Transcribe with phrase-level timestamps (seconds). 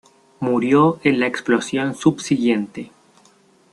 [0.39, 2.89] Murió en la explosión subsiguiente.